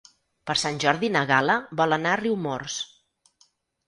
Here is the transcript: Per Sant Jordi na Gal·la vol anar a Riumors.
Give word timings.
Per 0.51 0.53
Sant 0.59 0.77
Jordi 0.83 1.09
na 1.15 1.21
Gal·la 1.31 1.57
vol 1.81 1.97
anar 1.97 2.13
a 2.13 2.19
Riumors. 2.21 2.79